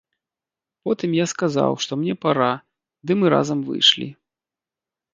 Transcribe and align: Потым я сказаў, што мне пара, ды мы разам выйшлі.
Потым 0.89 1.13
я 1.17 1.25
сказаў, 1.33 1.71
што 1.87 1.99
мне 2.05 2.13
пара, 2.25 2.49
ды 3.07 3.11
мы 3.23 3.33
разам 3.37 3.59
выйшлі. 3.71 4.13